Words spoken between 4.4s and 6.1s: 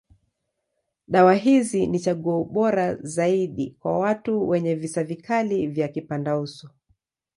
wenye visa vikali ya